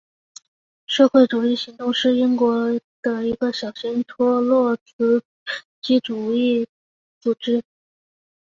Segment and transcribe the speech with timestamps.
[0.87, 2.57] 社会主义行动是英国
[3.03, 5.23] 的一个小型托洛茨
[5.79, 6.67] 基主义
[7.19, 7.61] 组织。